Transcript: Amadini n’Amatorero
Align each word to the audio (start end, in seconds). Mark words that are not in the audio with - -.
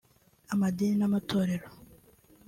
Amadini 0.53 0.95
n’Amatorero 0.99 1.67